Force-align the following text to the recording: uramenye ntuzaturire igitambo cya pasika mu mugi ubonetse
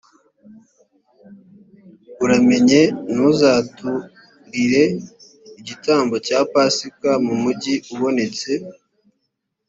uramenye 2.23 2.81
ntuzaturire 3.13 4.83
igitambo 5.59 6.15
cya 6.27 6.39
pasika 6.51 7.09
mu 7.25 7.35
mugi 7.43 7.73
ubonetse 7.93 8.51